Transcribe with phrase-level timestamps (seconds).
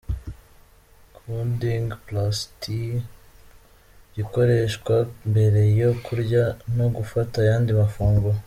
[1.15, 2.93] Kuding plus tea
[4.15, 4.95] gikoreshwa
[5.29, 6.43] mbere yo Kurya
[6.77, 8.37] no gufata ayandi mafunguro.